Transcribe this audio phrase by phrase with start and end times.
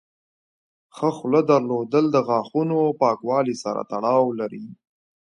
[0.95, 4.65] ښه خوله درلودل د غاښونو پاکوالي سره تړاو لري.